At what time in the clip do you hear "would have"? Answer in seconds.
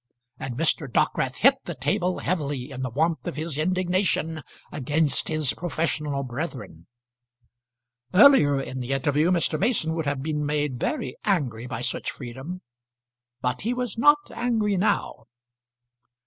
9.93-10.23